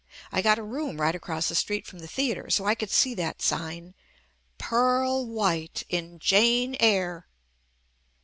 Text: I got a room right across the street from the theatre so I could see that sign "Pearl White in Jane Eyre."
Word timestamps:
I 0.31 0.41
got 0.41 0.57
a 0.57 0.63
room 0.63 0.99
right 0.99 1.13
across 1.13 1.47
the 1.47 1.53
street 1.53 1.85
from 1.85 1.99
the 1.99 2.07
theatre 2.07 2.49
so 2.49 2.65
I 2.65 2.73
could 2.73 2.89
see 2.89 3.13
that 3.13 3.39
sign 3.39 3.93
"Pearl 4.57 5.27
White 5.27 5.83
in 5.89 6.17
Jane 6.17 6.75
Eyre." 6.79 7.27